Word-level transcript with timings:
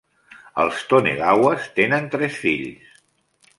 Els 0.63 0.79
Tonegawas 0.93 1.69
tenen 1.81 2.11
tres 2.17 2.43
fills. 2.47 2.99